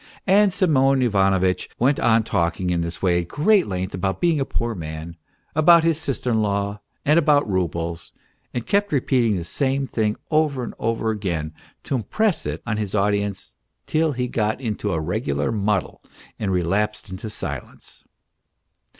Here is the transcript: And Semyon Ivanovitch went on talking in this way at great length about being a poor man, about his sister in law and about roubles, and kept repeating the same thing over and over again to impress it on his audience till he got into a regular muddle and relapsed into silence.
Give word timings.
And 0.41 0.51
Semyon 0.51 1.03
Ivanovitch 1.03 1.69
went 1.77 1.99
on 1.99 2.23
talking 2.23 2.71
in 2.71 2.81
this 2.81 3.03
way 3.03 3.21
at 3.21 3.27
great 3.27 3.67
length 3.67 3.93
about 3.93 4.19
being 4.19 4.39
a 4.39 4.45
poor 4.45 4.73
man, 4.73 5.15
about 5.53 5.83
his 5.83 5.99
sister 6.01 6.31
in 6.31 6.41
law 6.41 6.81
and 7.05 7.19
about 7.19 7.47
roubles, 7.47 8.11
and 8.51 8.65
kept 8.65 8.91
repeating 8.91 9.35
the 9.35 9.43
same 9.43 9.85
thing 9.85 10.15
over 10.31 10.63
and 10.63 10.73
over 10.79 11.11
again 11.11 11.53
to 11.83 11.93
impress 11.93 12.47
it 12.47 12.63
on 12.65 12.77
his 12.77 12.95
audience 12.95 13.57
till 13.85 14.13
he 14.13 14.27
got 14.27 14.59
into 14.59 14.91
a 14.91 14.99
regular 14.99 15.51
muddle 15.51 16.01
and 16.39 16.51
relapsed 16.51 17.11
into 17.11 17.29
silence. 17.29 18.03